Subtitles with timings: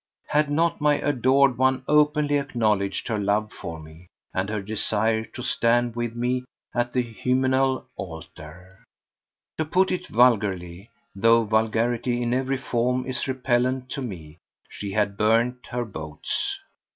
[0.25, 5.43] Had not my adored one openly acknowledged her love for me and her desire to
[5.43, 6.43] stand with me
[6.73, 8.83] at the hymeneal altar?
[9.59, 15.85] To put it vulgarly—though vulgarity in every form is repellent to me—she had burnt her
[15.85, 16.57] boats.